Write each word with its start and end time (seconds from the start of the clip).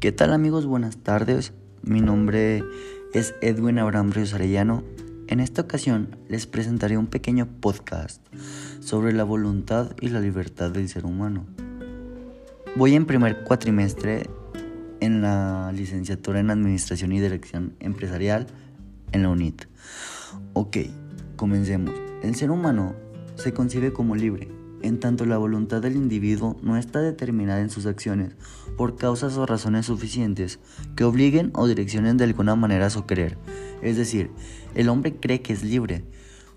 ¿Qué 0.00 0.12
tal 0.12 0.32
amigos? 0.32 0.64
Buenas 0.64 0.98
tardes. 0.98 1.52
Mi 1.82 2.00
nombre 2.00 2.62
es 3.14 3.34
Edwin 3.40 3.80
Abraham 3.80 4.12
Ríos 4.12 4.32
Arellano. 4.32 4.84
En 5.26 5.40
esta 5.40 5.62
ocasión 5.62 6.16
les 6.28 6.46
presentaré 6.46 6.96
un 6.96 7.08
pequeño 7.08 7.48
podcast 7.60 8.24
sobre 8.78 9.12
la 9.12 9.24
voluntad 9.24 9.96
y 10.00 10.10
la 10.10 10.20
libertad 10.20 10.70
del 10.70 10.88
ser 10.88 11.04
humano. 11.04 11.46
Voy 12.76 12.94
en 12.94 13.06
primer 13.06 13.42
cuatrimestre 13.42 14.30
en 15.00 15.20
la 15.20 15.72
licenciatura 15.74 16.38
en 16.38 16.50
Administración 16.50 17.10
y 17.10 17.18
Dirección 17.18 17.74
Empresarial 17.80 18.46
en 19.10 19.22
la 19.22 19.30
UNIT. 19.30 19.64
Ok, 20.52 20.76
comencemos. 21.34 21.92
El 22.22 22.36
ser 22.36 22.52
humano 22.52 22.94
se 23.34 23.52
concibe 23.52 23.92
como 23.92 24.14
libre 24.14 24.57
en 24.82 25.00
tanto 25.00 25.24
la 25.26 25.38
voluntad 25.38 25.82
del 25.82 25.96
individuo 25.96 26.56
no 26.62 26.76
está 26.76 27.00
determinada 27.00 27.60
en 27.60 27.70
sus 27.70 27.86
acciones 27.86 28.34
por 28.76 28.96
causas 28.96 29.36
o 29.36 29.46
razones 29.46 29.86
suficientes 29.86 30.58
que 30.96 31.04
obliguen 31.04 31.50
o 31.54 31.66
direccionen 31.66 32.16
de 32.16 32.24
alguna 32.24 32.56
manera 32.56 32.90
su 32.90 33.06
querer. 33.06 33.38
Es 33.82 33.96
decir, 33.96 34.30
el 34.74 34.88
hombre 34.88 35.16
cree 35.16 35.42
que 35.42 35.52
es 35.52 35.62
libre, 35.62 36.04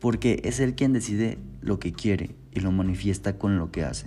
porque 0.00 0.40
es 0.44 0.60
él 0.60 0.74
quien 0.74 0.92
decide 0.92 1.38
lo 1.60 1.78
que 1.78 1.92
quiere 1.92 2.36
y 2.52 2.60
lo 2.60 2.70
manifiesta 2.72 3.38
con 3.38 3.58
lo 3.58 3.70
que 3.70 3.84
hace. 3.84 4.06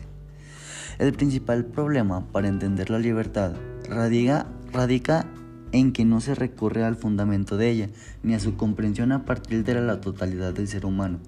El 1.00 1.14
principal 1.14 1.66
problema 1.66 2.32
para 2.32 2.48
entender 2.48 2.90
la 2.90 3.00
libertad 3.00 3.54
radica, 3.88 4.48
radica 4.74 5.28
en 5.72 5.92
que 5.92 6.06
no 6.06 6.22
se 6.22 6.36
recurre 6.36 6.84
al 6.84 6.96
fundamento 6.96 7.58
de 7.58 7.70
ella, 7.70 7.90
ni 8.24 8.34
a 8.34 8.40
su 8.40 8.56
comprensión 8.56 9.12
a 9.12 9.26
partir 9.26 9.64
de 9.64 9.80
la 9.82 10.02
totalidad 10.02 10.54
del 10.54 10.68
ser 10.68 10.86
humano, 10.86 11.20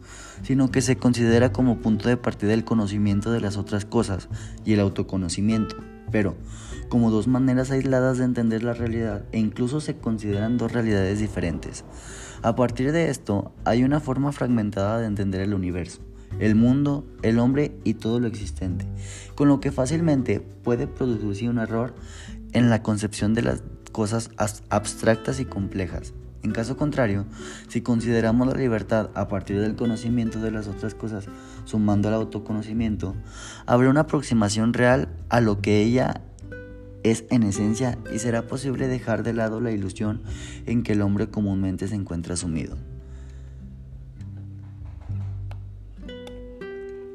sino 0.44 0.72
que 0.72 0.82
se 0.82 0.98
considera 0.98 1.52
como 1.52 1.80
punto 1.80 2.10
de 2.10 2.18
partida 2.18 2.54
el 2.54 2.64
conocimiento 2.64 3.32
de 3.32 3.42
las 3.42 3.58
otras 3.58 3.86
cosas 3.86 4.30
y 4.66 4.74
el 4.74 4.80
autoconocimiento, 4.80 5.76
pero 6.12 6.36
como 6.90 7.12
dos 7.12 7.28
maneras 7.28 7.72
aisladas 7.72 8.18
de 8.18 8.26
entender 8.26 8.64
la 8.64 8.74
realidad 8.74 9.24
e 9.32 9.40
incluso 9.40 9.80
se 9.80 9.98
consideran 9.98 10.58
dos 10.58 10.72
realidades 10.72 11.20
diferentes. 11.20 11.86
A 12.42 12.56
partir 12.56 12.92
de 12.92 13.10
esto, 13.10 13.54
hay 13.66 13.84
una 13.84 14.00
forma 14.00 14.32
fragmentada 14.32 15.00
de 15.00 15.06
entender 15.06 15.42
el 15.42 15.54
universo, 15.54 16.02
el 16.40 16.56
mundo, 16.56 17.06
el 17.22 17.40
hombre 17.40 17.78
y 17.84 17.96
todo 17.96 18.20
lo 18.20 18.28
existente, 18.28 18.86
con 19.36 19.48
lo 19.48 19.60
que 19.60 19.72
fácilmente 19.72 20.40
puede 20.40 20.88
producirse 20.88 21.50
un 21.50 21.60
error 21.60 21.94
en 22.54 22.70
la 22.70 22.82
concepción 22.82 23.34
de 23.34 23.44
las 23.44 23.64
cosas 24.00 24.32
abstractas 24.70 25.42
y 25.42 25.46
complejas. 25.46 26.14
En 26.42 26.54
caso 26.54 26.78
contrario, 26.78 27.26
si 27.68 27.82
consideramos 27.82 28.48
la 28.48 28.54
libertad 28.54 29.10
a 29.14 29.28
partir 29.28 29.60
del 29.60 29.76
conocimiento 29.76 30.40
de 30.40 30.52
las 30.52 30.70
otras 30.70 30.96
cosas, 30.96 31.26
sumando 31.66 32.08
al 32.08 32.14
autoconocimiento, 32.14 33.14
habrá 33.66 33.90
una 33.90 34.00
aproximación 34.00 34.72
real 34.72 35.10
a 35.28 35.42
lo 35.42 35.60
que 35.60 35.82
ella 35.82 36.22
es 37.04 37.26
en 37.30 37.44
esencia 37.44 37.98
y 38.10 38.20
será 38.20 38.48
posible 38.48 38.88
dejar 38.88 39.22
de 39.22 39.34
lado 39.34 39.60
la 39.60 39.74
ilusión 39.74 40.22
en 40.66 40.84
que 40.84 40.94
el 40.94 41.02
hombre 41.02 41.28
comúnmente 41.28 41.90
se 41.90 41.96
encuentra 41.96 42.38
sumido. 42.38 42.78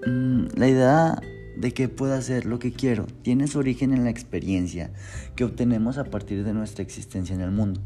Mm, 0.06 0.48
la 0.55 0.68
idea 0.68 1.18
de 1.56 1.72
que 1.72 1.88
pueda 1.88 2.16
hacer 2.16 2.47
lo 2.47 2.58
que 2.58 2.72
quiero 2.72 3.06
tiene 3.22 3.47
su 3.47 3.58
origen 3.58 3.92
en 3.92 4.05
la 4.05 4.10
experiencia 4.10 4.91
que 5.36 5.44
obtenemos 5.44 5.98
a 5.98 6.05
partir 6.05 6.44
de 6.44 6.52
nuestra 6.52 6.83
existencia 6.83 7.34
en 7.34 7.41
el 7.41 7.50
mundo. 7.50 7.80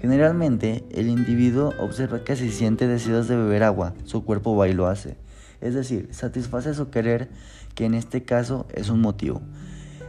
Generalmente, 0.00 0.84
el 0.90 1.08
individuo 1.08 1.74
observa 1.80 2.22
que 2.22 2.36
si 2.36 2.50
siente 2.50 2.86
deseos 2.86 3.26
de 3.28 3.36
beber 3.36 3.64
agua, 3.64 3.94
su 4.04 4.24
cuerpo 4.24 4.56
va 4.56 4.68
y 4.68 4.72
lo 4.72 4.86
hace. 4.86 5.16
Es 5.60 5.74
decir, 5.74 6.08
satisface 6.12 6.74
su 6.74 6.90
querer, 6.90 7.28
que 7.74 7.84
en 7.84 7.94
este 7.94 8.22
caso 8.22 8.66
es 8.72 8.90
un 8.90 9.00
motivo. 9.00 9.42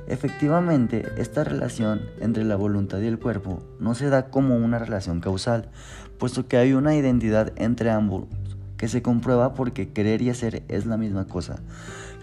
Efectivamente, 0.08 1.08
esta 1.18 1.44
relación 1.44 2.02
entre 2.20 2.44
la 2.44 2.56
voluntad 2.56 3.00
y 3.00 3.08
el 3.08 3.20
cuerpo 3.20 3.64
no 3.80 3.96
se 3.96 4.10
da 4.10 4.30
como 4.30 4.56
una 4.58 4.80
relación 4.80 5.22
causal, 5.22 5.70
puesto 6.18 6.48
que 6.48 6.58
hay 6.58 6.74
una 6.74 6.96
identidad 6.96 7.54
entre 7.58 7.92
ambos 7.92 8.26
que 8.80 8.88
se 8.88 9.02
comprueba 9.02 9.54
porque 9.56 9.90
querer 9.90 10.22
y 10.22 10.30
hacer 10.30 10.64
es 10.70 10.86
la 10.86 10.96
misma 10.96 11.28
cosa, 11.28 11.58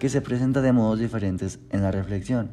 que 0.00 0.08
se 0.08 0.22
presenta 0.22 0.62
de 0.62 0.72
modos 0.72 0.98
diferentes 0.98 1.60
en 1.68 1.82
la 1.82 1.90
reflexión. 1.92 2.50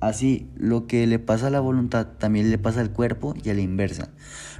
Así, 0.00 0.48
lo 0.56 0.86
que 0.86 1.06
le 1.06 1.18
pasa 1.18 1.48
a 1.48 1.50
la 1.50 1.60
voluntad 1.60 2.06
también 2.18 2.50
le 2.50 2.56
pasa 2.56 2.80
al 2.80 2.92
cuerpo 2.92 3.34
y 3.44 3.50
a 3.50 3.54
la 3.54 3.60
inversa. 3.60 4.08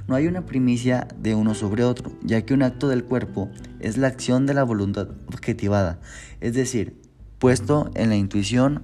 No 0.07 0.13
hay 0.13 0.27
una 0.27 0.45
primicia 0.45 1.07
de 1.17 1.33
uno 1.33 1.55
sobre 1.55 1.83
otro, 1.83 2.11
ya 2.21 2.43
que 2.43 2.53
un 2.53 2.61
acto 2.61 2.87
del 2.87 3.03
cuerpo 3.03 3.49
es 3.79 3.97
la 3.97 4.07
acción 4.07 4.45
de 4.45 4.53
la 4.53 4.63
voluntad 4.63 5.09
objetivada, 5.27 5.99
es 6.39 6.53
decir, 6.53 7.01
puesto 7.39 7.89
en 7.95 8.09
la 8.09 8.15
intuición, 8.15 8.83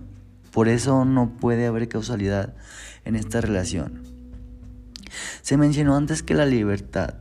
por 0.52 0.70
eso 0.70 1.06
no 1.06 1.38
puede 1.38 1.68
haber 1.68 1.88
causalidad 1.88 2.56
en 3.06 3.16
esta 3.16 3.42
relación. 3.42 4.02
Se 5.44 5.56
mencionó 5.56 5.96
antes 5.96 6.24
que 6.24 6.34
la 6.34 6.48
libertad 6.48 7.14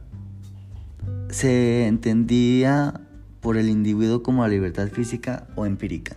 se 1.33 1.87
entendía 1.87 3.01
por 3.41 3.57
el 3.57 3.71
individuo 3.71 4.23
como 4.23 4.43
la 4.43 4.49
libertad 4.49 4.89
física 4.89 5.49
o 5.57 5.65
empírica, 5.65 6.17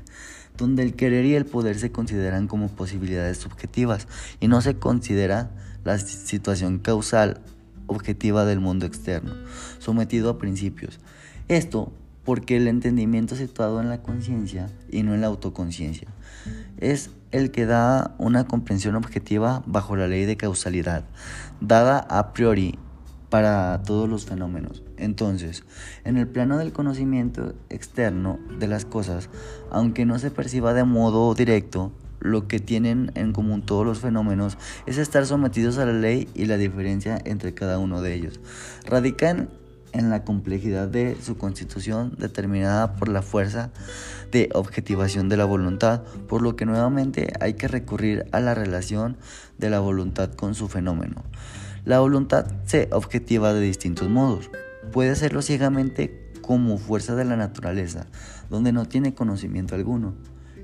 donde 0.58 0.84
el 0.84 0.96
querer 0.96 1.26
y 1.26 1.36
el 1.36 1.46
poder 1.46 1.80
se 1.80 1.92
consideran 1.92 2.48
como 2.48 2.68
posibilidades 2.68 3.38
subjetivas 3.38 4.08
y 4.42 4.50
no 4.50 4.62
se 4.62 4.76
considera 4.76 5.52
la 5.86 5.98
situación 5.98 6.80
causal 6.80 7.42
objetiva 7.88 8.44
del 8.46 8.60
mundo 8.60 8.86
externo, 8.86 9.34
sometido 9.80 10.30
a 10.30 10.38
principios. 10.38 11.00
Esto 11.48 11.94
porque 12.26 12.58
el 12.58 12.68
entendimiento 12.68 13.36
situado 13.36 13.80
en 13.80 13.90
la 13.90 14.02
conciencia 14.02 14.70
y 14.92 15.04
no 15.04 15.14
en 15.14 15.22
la 15.22 15.28
autoconciencia 15.28 16.10
es 16.78 17.12
el 17.32 17.52
que 17.52 17.66
da 17.66 18.16
una 18.18 18.48
comprensión 18.48 18.96
objetiva 18.96 19.64
bajo 19.66 19.96
la 19.96 20.08
ley 20.08 20.26
de 20.26 20.36
causalidad, 20.36 21.06
dada 21.62 22.00
a 22.00 22.34
priori 22.34 22.80
para 23.36 23.82
todos 23.84 24.08
los 24.08 24.26
fenómenos. 24.26 24.82
Entonces, 24.96 25.66
en 26.06 26.16
el 26.16 26.26
plano 26.26 26.58
del 26.58 26.72
conocimiento 26.72 27.54
externo 27.70 28.40
de 28.60 28.66
las 28.70 28.86
cosas, 28.86 29.30
aunque 29.70 30.06
no 30.06 30.20
se 30.20 30.32
perciba 30.32 30.74
de 30.74 30.86
modo 30.86 31.34
directo, 31.36 31.92
lo 32.22 32.48
que 32.48 32.62
tienen 32.62 33.12
en 33.16 33.34
común 33.34 33.62
todos 33.62 33.86
los 33.86 34.00
fenómenos 34.00 34.58
es 34.86 34.98
estar 34.98 35.26
sometidos 35.26 35.78
a 35.80 35.86
la 35.86 35.92
ley 35.92 36.30
y 36.34 36.46
la 36.46 36.56
diferencia 36.56 37.20
entre 37.26 37.54
cada 37.54 37.78
uno 37.78 38.02
de 38.02 38.14
ellos. 38.14 38.40
Radican 38.86 39.50
en 39.96 40.10
la 40.10 40.24
complejidad 40.24 40.88
de 40.88 41.18
su 41.22 41.38
constitución 41.38 42.16
determinada 42.20 42.96
por 42.96 43.08
la 43.08 43.22
fuerza 43.22 43.72
de 44.32 44.50
objetivación 44.54 45.30
de 45.30 45.38
la 45.38 45.46
voluntad, 45.46 46.04
por 46.28 46.42
lo 46.42 46.56
que 46.56 46.66
nuevamente 46.66 47.32
hay 47.40 47.54
que 47.54 47.70
recurrir 47.70 48.26
a 48.32 48.42
la 48.42 48.54
relación 48.54 49.18
de 49.58 49.70
la 49.70 49.80
voluntad 49.80 50.34
con 50.34 50.54
su 50.54 50.68
fenómeno. 50.68 51.24
La 51.86 52.00
voluntad 52.00 52.46
se 52.66 52.90
objetiva 52.92 53.54
de 53.54 53.62
distintos 53.62 54.10
modos. 54.10 54.50
Puede 54.92 55.12
hacerlo 55.12 55.42
ciegamente 55.42 56.32
como 56.42 56.78
fuerza 56.78 57.16
de 57.16 57.26
la 57.26 57.38
naturaleza, 57.38 58.08
donde 58.50 58.72
no 58.72 58.86
tiene 58.86 59.14
conocimiento 59.14 59.76
alguno. 59.76 60.14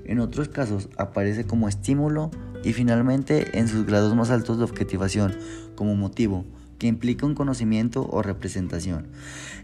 En 0.04 0.20
otros 0.20 0.48
casos 0.48 0.88
aparece 0.98 1.44
como 1.44 1.68
estímulo 1.68 2.30
y 2.64 2.72
finalmente 2.72 3.58
en 3.58 3.68
sus 3.68 3.86
grados 3.86 4.14
más 4.14 4.30
altos 4.30 4.58
de 4.58 4.64
objetivación, 4.64 5.36
como 5.74 5.94
motivo, 5.94 6.44
que 6.82 6.88
implica 6.88 7.26
un 7.26 7.36
conocimiento 7.36 8.08
o 8.10 8.22
representación. 8.22 9.06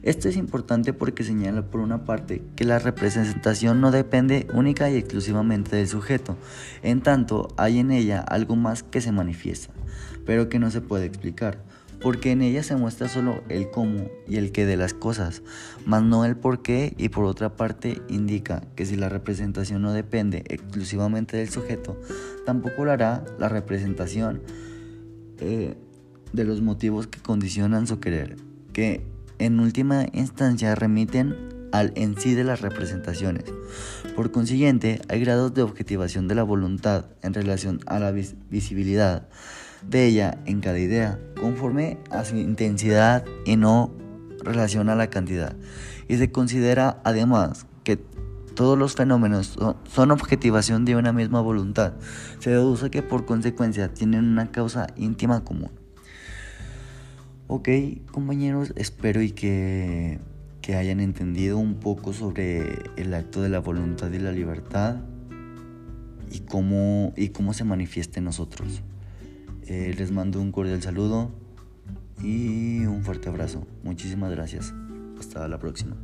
Esto 0.04 0.28
es 0.28 0.36
importante 0.36 0.92
porque 0.92 1.24
señala 1.24 1.62
por 1.62 1.80
una 1.80 2.04
parte 2.04 2.42
que 2.54 2.62
la 2.62 2.78
representación 2.78 3.80
no 3.80 3.90
depende 3.90 4.46
única 4.54 4.88
y 4.88 4.96
exclusivamente 4.96 5.74
del 5.74 5.88
sujeto, 5.88 6.36
en 6.84 7.00
tanto 7.00 7.48
hay 7.56 7.80
en 7.80 7.90
ella 7.90 8.20
algo 8.20 8.54
más 8.54 8.84
que 8.84 9.00
se 9.00 9.10
manifiesta, 9.10 9.74
pero 10.26 10.48
que 10.48 10.60
no 10.60 10.70
se 10.70 10.80
puede 10.80 11.06
explicar, 11.06 11.58
porque 12.00 12.30
en 12.30 12.40
ella 12.40 12.62
se 12.62 12.76
muestra 12.76 13.08
solo 13.08 13.42
el 13.48 13.68
cómo 13.72 14.08
y 14.28 14.36
el 14.36 14.52
qué 14.52 14.64
de 14.64 14.76
las 14.76 14.94
cosas, 14.94 15.42
mas 15.84 16.04
no 16.04 16.24
el 16.24 16.36
por 16.36 16.62
qué 16.62 16.94
y 16.98 17.08
por 17.08 17.24
otra 17.24 17.56
parte 17.56 18.00
indica 18.08 18.62
que 18.76 18.86
si 18.86 18.94
la 18.94 19.08
representación 19.08 19.82
no 19.82 19.92
depende 19.92 20.44
exclusivamente 20.46 21.36
del 21.36 21.48
sujeto, 21.48 22.00
tampoco 22.46 22.84
lo 22.84 22.92
hará 22.92 23.24
la 23.40 23.48
representación. 23.48 24.40
Eh, 25.40 25.74
de 26.32 26.44
los 26.44 26.60
motivos 26.60 27.06
que 27.06 27.20
condicionan 27.20 27.86
su 27.86 28.00
querer, 28.00 28.36
que 28.72 29.04
en 29.38 29.60
última 29.60 30.06
instancia 30.12 30.74
remiten 30.74 31.34
al 31.72 31.92
en 31.96 32.18
sí 32.18 32.34
de 32.34 32.44
las 32.44 32.60
representaciones. 32.60 33.44
Por 34.16 34.32
consiguiente, 34.32 35.00
hay 35.08 35.20
grados 35.20 35.54
de 35.54 35.62
objetivación 35.62 36.28
de 36.28 36.34
la 36.34 36.42
voluntad 36.42 37.06
en 37.22 37.34
relación 37.34 37.80
a 37.86 37.98
la 37.98 38.12
visibilidad 38.12 39.28
de 39.86 40.06
ella 40.06 40.38
en 40.46 40.60
cada 40.60 40.78
idea, 40.78 41.18
conforme 41.40 41.98
a 42.10 42.24
su 42.24 42.36
intensidad 42.36 43.24
y 43.44 43.56
no 43.56 43.92
relación 44.42 44.88
a 44.88 44.96
la 44.96 45.08
cantidad. 45.10 45.54
Y 46.08 46.16
se 46.16 46.32
considera 46.32 47.00
además 47.04 47.66
que 47.84 47.98
todos 48.54 48.76
los 48.76 48.96
fenómenos 48.96 49.56
son 49.88 50.10
objetivación 50.10 50.84
de 50.84 50.96
una 50.96 51.12
misma 51.12 51.40
voluntad. 51.40 51.92
Se 52.40 52.50
deduce 52.50 52.90
que 52.90 53.02
por 53.02 53.24
consecuencia 53.24 53.94
tienen 53.94 54.24
una 54.24 54.50
causa 54.50 54.88
íntima 54.96 55.44
común. 55.44 55.70
Ok, 57.50 57.70
compañeros, 58.12 58.74
espero 58.76 59.22
y 59.22 59.30
que, 59.30 60.18
que 60.60 60.74
hayan 60.74 61.00
entendido 61.00 61.56
un 61.56 61.76
poco 61.76 62.12
sobre 62.12 62.60
el 62.98 63.14
acto 63.14 63.40
de 63.40 63.48
la 63.48 63.58
voluntad 63.58 64.12
y 64.12 64.18
la 64.18 64.32
libertad 64.32 64.96
y 66.30 66.40
cómo, 66.40 67.14
y 67.16 67.30
cómo 67.30 67.54
se 67.54 67.64
manifiesta 67.64 68.18
en 68.18 68.26
nosotros. 68.26 68.82
Eh, 69.66 69.94
les 69.96 70.12
mando 70.12 70.42
un 70.42 70.52
cordial 70.52 70.82
saludo 70.82 71.30
y 72.22 72.84
un 72.84 73.02
fuerte 73.02 73.30
abrazo. 73.30 73.66
Muchísimas 73.82 74.30
gracias. 74.30 74.74
Hasta 75.18 75.48
la 75.48 75.58
próxima. 75.58 75.96